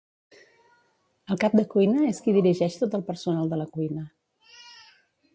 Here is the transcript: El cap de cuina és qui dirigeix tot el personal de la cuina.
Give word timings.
El 1.33 1.37
cap 1.43 1.57
de 1.59 1.65
cuina 1.73 2.05
és 2.11 2.21
qui 2.27 2.33
dirigeix 2.37 2.77
tot 2.83 2.97
el 2.99 3.03
personal 3.09 3.51
de 3.51 3.59
la 3.61 3.67
cuina. 3.77 4.07